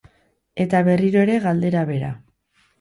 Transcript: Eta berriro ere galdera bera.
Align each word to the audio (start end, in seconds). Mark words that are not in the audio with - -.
Eta 0.65 0.81
berriro 0.87 1.23
ere 1.27 1.37
galdera 1.45 1.87
bera. 1.95 2.13